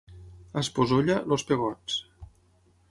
A 0.61 0.61
Esposolla, 0.65 1.19
els 1.37 1.47
pegots. 1.51 2.01